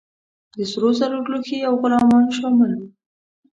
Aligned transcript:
د 0.55 0.57
سرو 0.71 0.89
زرو 0.99 1.17
لوښي 1.31 1.59
او 1.67 1.73
غلامان 1.81 2.25
شامل 2.37 2.71
وه. 2.77 2.87